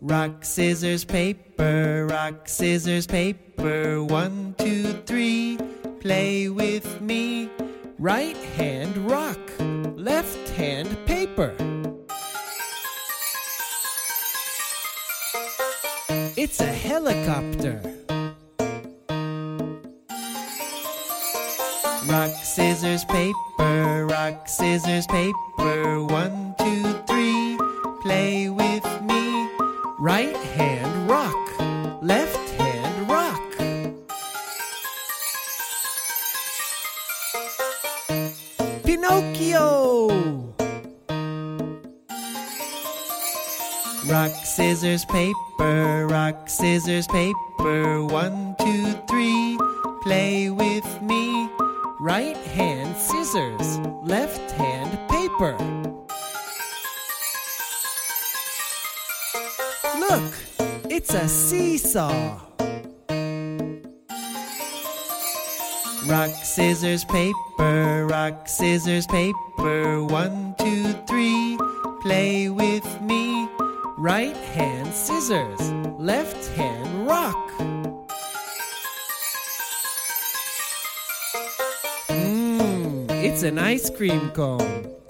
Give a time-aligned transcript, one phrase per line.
[0.00, 4.02] Rock, scissors, paper, rock, scissors, paper.
[4.04, 5.58] One, two, three,
[6.00, 7.50] play with me.
[7.98, 9.38] Right hand rock,
[9.96, 11.54] left hand paper.
[16.36, 18.03] It's a helicopter.
[22.06, 26.02] Rock, scissors, paper, rock, scissors, paper.
[26.04, 27.58] One, two, three,
[28.02, 29.48] play with me.
[29.98, 33.40] Right hand rock, left hand rock.
[38.84, 40.08] Pinocchio!
[44.06, 48.04] Rock, scissors, paper, rock, scissors, paper.
[48.04, 49.13] One, two, three,
[52.54, 55.56] hand scissors, left hand paper.
[59.98, 60.32] Look,
[60.88, 62.38] it's a seesaw.
[66.06, 70.04] Rock, scissors, paper, rock, scissors, paper.
[70.04, 71.58] One, two, three,
[72.02, 73.48] play with me.
[73.98, 75.60] Right hand scissors,
[75.98, 77.44] left hand rock.
[83.26, 85.03] It's an ice cream cone.